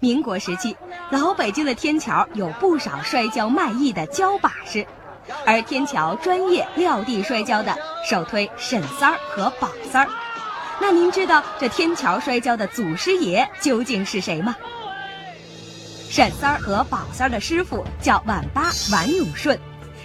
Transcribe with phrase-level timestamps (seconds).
[0.00, 0.76] 民国时期，
[1.10, 4.86] 老北京的天桥有不少摔跤卖艺的跤把式，
[5.44, 7.76] 而天桥专业撂地摔跤的
[8.08, 10.10] 首推沈三儿和宝三儿。
[10.80, 14.54] 那您知道这天桥摔跤的祖师爷究竟是谁吗？
[16.08, 19.58] 沈三儿和宝三儿的师傅叫晚八晚永顺，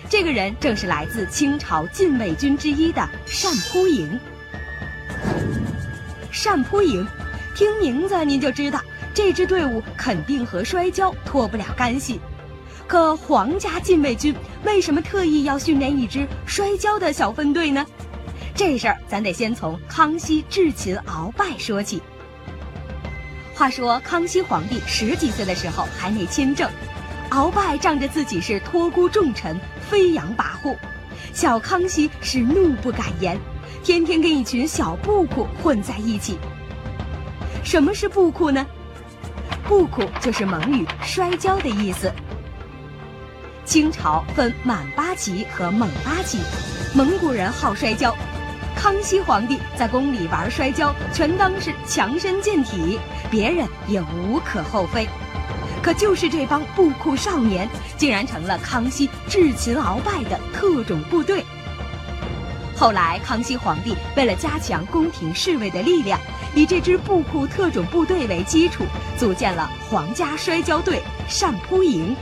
[0.10, 3.08] 这个人正是来自清朝禁卫军之一的
[3.44, 4.20] 单扑营。
[6.44, 7.08] 单扑营，
[7.56, 8.82] 听名字您就知道。
[9.14, 12.20] 这支队伍肯定和摔跤脱不了干系，
[12.88, 17.86] 可皇家禁卫军为什么特意要训练一支摔跤的小分队呢？
[18.56, 22.02] 这事儿咱得先从康熙智擒鳌拜说起。
[23.54, 26.68] 话说康熙皇帝十几岁的时候还没亲政，
[27.30, 29.60] 鳌拜仗着自己是托孤重臣，
[29.90, 30.76] 飞扬跋扈，
[31.34, 33.38] 小康熙是怒不敢言，
[33.84, 36.40] 天天跟一群小布库混在一起。
[37.64, 38.66] 什么是布库呢？
[39.74, 42.14] 布库就是蒙语“摔跤”的意思。
[43.66, 46.38] 清朝分满八旗和蒙八旗，
[46.94, 48.16] 蒙古人好摔跤，
[48.76, 53.00] 康熙皇帝在宫里玩摔跤，全当是强身健体，
[53.32, 55.10] 别人也无可厚非。
[55.82, 61.44] 可就是这帮布库少年，竟然成了康熙智擒鳌拜的特种部队。
[62.84, 66.20] 后来，康熙皇帝为了加强宫廷侍卫的力量。
[66.54, 68.84] 以这支布库特种部队为基础，
[69.18, 72.14] 组建了皇家摔跤队单扑营。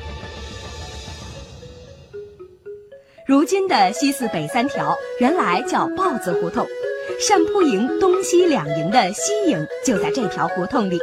[3.25, 6.67] 如今的西四北三条原来叫豹子胡同，
[7.27, 10.99] 单扑营东西两营的西营就在这条胡同里。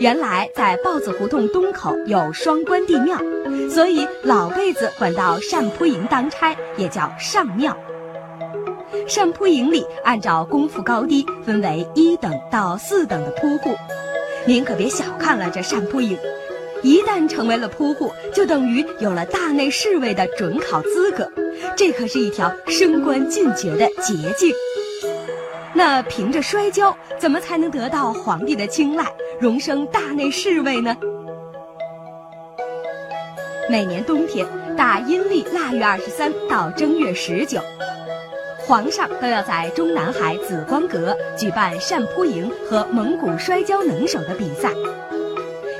[0.00, 3.16] 原来在豹子胡同东口有双关帝庙，
[3.70, 7.76] 所以老辈子管到单扑营当差也叫上庙。
[9.06, 13.74] 上扑营里按照功夫高低分为一等到四等的扑户，
[14.46, 16.18] 您可别小看了这上扑营，
[16.82, 21.30] 一旦成为了扑户，就等于有了大内侍卫的准考资格，
[21.76, 24.54] 这可是一条升官进爵的捷径。
[25.72, 29.04] 那凭着摔跤，怎么才能得到皇帝的青睐，
[29.40, 30.96] 荣升大内侍卫呢？
[33.68, 34.44] 每年冬天，
[34.76, 37.60] 打阴历腊月二十三到正月十九。
[38.70, 44.70] 皇上都要在中南海紫光阁举办单扑营和蒙古摔跤能手的比赛，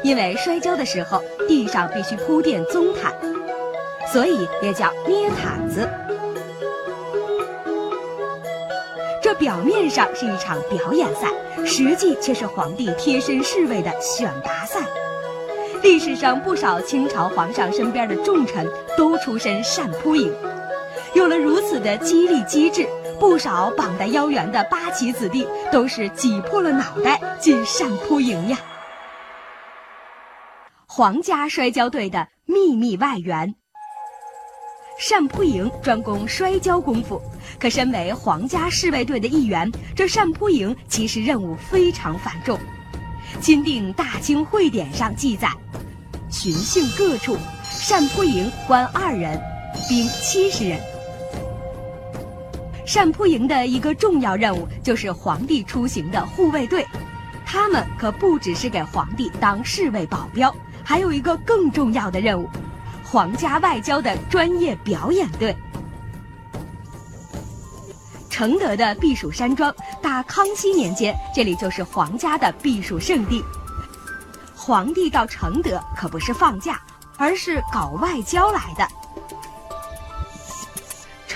[0.02, 3.14] 因为摔跤的时候地上必须铺垫棕毯，
[4.12, 5.88] 所以也叫捏毯子。
[9.22, 11.28] 这表面上是一场表演赛，
[11.64, 14.80] 实际却是皇帝贴身侍卫的选拔赛。
[15.80, 18.68] 历史上不少清朝皇上身边的重臣
[18.98, 20.34] 都出身单扑营。
[21.15, 22.88] 有了如此的激励机制，
[23.19, 28.59] 不少绑带腰圆的八旗子弟都是挤破了脑袋进单扑营呀。
[30.87, 33.54] 皇家摔跤队的秘密外援。
[35.09, 37.20] 单扑营专攻摔跤功夫，
[37.59, 42.59] 可身为皇家侍卫队的一员，这单扑营其实任务非常繁重。
[43.41, 45.49] 钦定大清会典上记载，
[46.31, 47.37] 群姓各处，
[47.88, 49.41] 单扑营官二人，
[49.88, 50.78] 兵七十人。
[52.94, 56.86] 单扑营的一个重要任务就是皇帝出行的护卫队，
[57.46, 62.46] 他们可不只是给皇帝当侍卫保镖，还有一个更重要的任务——
[63.02, 65.56] 皇家外交的专业表演队。
[68.28, 73.42] 承德的避暑山庄，大康熙年间，这里就是皇家的避暑胜地。
[74.54, 76.78] 皇帝到承德可不是放假，
[77.16, 78.86] 而是搞外交来的。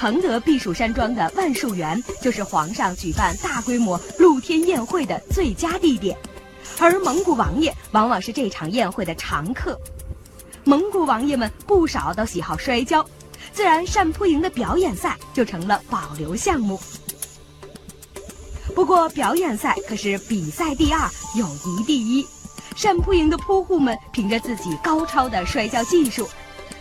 [0.05, 6.15] 承德避暑山庄的万寿园就是皇上举办大规模露天宴会的最佳地点，
[6.79, 9.81] 而蒙古王爷往往是这场宴会的常客。
[10.63, 13.03] 蒙古王爷们不少都喜好摔跤，
[13.55, 16.79] 自然单扑营的表演赛就成了保留项目。
[18.75, 22.27] 不过，表演赛可是比赛第二，友谊第一。
[22.83, 26.29] 单扑营的扑户们凭着自己高超的摔跤技术，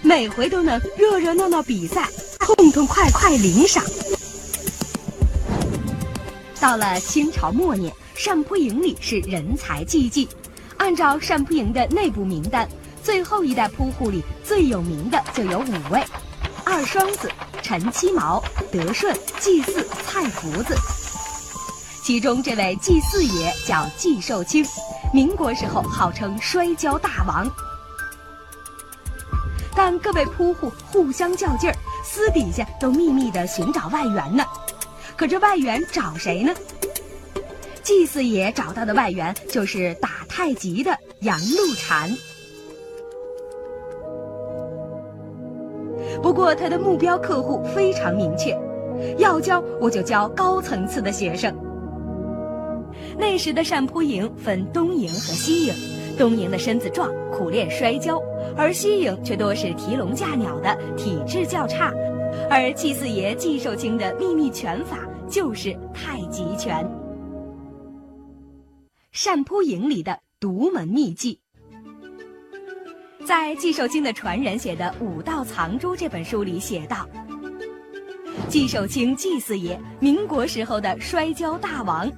[0.02, 2.10] 每回都能热热闹闹比赛。
[2.46, 3.84] 痛痛快快领赏。
[6.60, 7.94] 到了清朝末年，
[8.26, 10.28] 单扑营里是人才济济。
[10.78, 12.68] 按照单扑营的内部名单，
[13.02, 16.04] 最后一代扑户里最有名的就有五位：
[16.66, 17.32] 二双子、
[17.62, 20.76] 陈七毛、德顺、祭祀、蔡福子。
[22.04, 24.66] 其中这位祭祀爷叫季寿清，
[25.14, 27.50] 民国时候号称摔跤大王。
[29.76, 31.76] 但各位扑户互相较劲儿。
[32.16, 34.46] 私底下都秘密的寻找外援呢，
[35.18, 36.54] 可这外援找谁呢？
[37.82, 42.16] 季四爷找到的外援就是打太极的杨露禅。
[46.22, 48.56] 不过，他的目标客户非常明确，
[49.18, 51.52] 要教我就教高层次的学生。
[53.18, 55.74] 那时的单扑营分东营和西营，
[56.18, 58.22] 东营的身子壮，苦练摔跤，
[58.58, 61.94] 而西营却多是提笼架鸟的，体质较差。
[62.50, 66.86] 而季四爷季寿清的秘密拳法就是太极拳。
[69.26, 71.40] 单扑营里的独门秘技，
[73.26, 77.08] 在季寿清的传人写的《武道藏珠》这本书里写道：
[78.50, 82.12] 季寿清季四爷，民国时候的摔跤大王。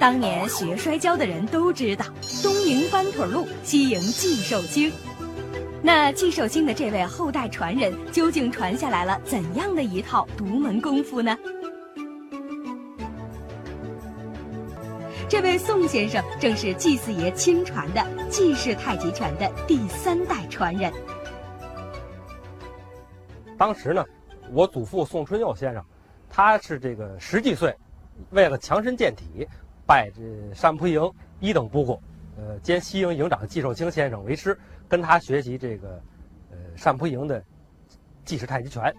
[0.00, 2.06] 当年学摔跤的人都知道，
[2.42, 4.90] 东营翻腿路，西营季寿清。
[5.82, 11.36] 那季寿清的这位后代传人，究竟传下来了怎样的一套独门功夫呢？
[15.28, 20.90] 这位宋先生正是季四爷亲传的季氏太极拳的第三代传人。
[23.58, 24.02] 当时呢，
[24.50, 25.84] 我祖父宋春佑先生，
[26.30, 27.76] 他是这个十几岁，
[28.30, 29.46] 为了强身健体。
[29.90, 30.22] 拜这
[30.62, 31.02] 单扑营
[31.40, 32.00] 一等扑户，
[32.36, 34.56] 呃，兼西营营长季寿清先生为师，
[34.88, 36.00] 跟他学习这个，
[36.48, 37.42] 呃，单扑营的
[38.24, 38.94] 季氏太极拳。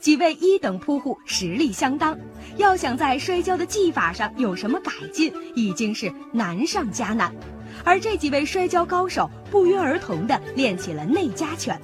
[0.00, 2.18] 几位一等扑户实力相当，
[2.56, 7.30] 要想在摔跤的技法上有什么改进，已经是难上加难。
[7.84, 11.78] 而这几位摔跤高手不约而同地练起了内家拳，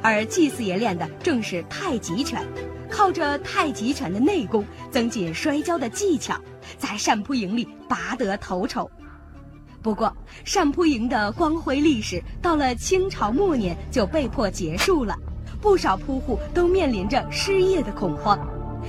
[0.00, 2.40] 而季四爷练的正是太极拳，
[2.90, 6.36] 靠着太极拳的内功增进摔跤的技巧。
[6.76, 8.90] 在单扑营里拔得头筹，
[9.80, 10.14] 不过
[10.54, 15.16] 单扑营的光辉历史到了清朝末年就被迫结束了，
[15.60, 18.38] 不少扑户都面临着失业的恐慌。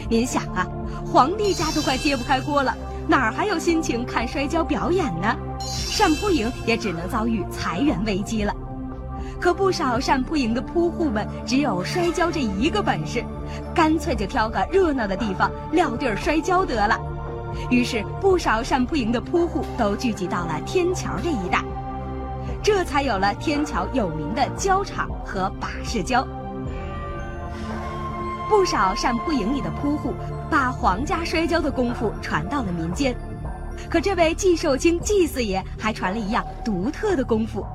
[0.09, 0.67] 您想啊，
[1.05, 2.75] 皇帝家都快揭不开锅了，
[3.07, 5.35] 哪儿还有心情看摔跤表演呢？
[5.97, 8.53] 单扑营也只能遭遇裁员危机了。
[9.39, 13.23] 可不少单扑营的扑户们只有摔跤这一个本事，
[13.73, 16.99] 干脆就挑个热闹的地方撂地儿摔跤得了。
[17.69, 21.63] 于是，不少单扑营的扑户都聚集到了天桥这一带，
[22.61, 26.25] 这才有了天桥有名的跤场和把式跤。
[28.47, 30.13] 不少单扑营里的扑户
[30.49, 33.15] 把皇家摔跤的功夫传到了民间，
[33.89, 37.65] 可这位季寿卿季四爷还传了一样独特的功夫，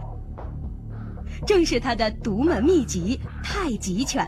[1.47, 4.25] 正是他的独门秘籍——太极拳。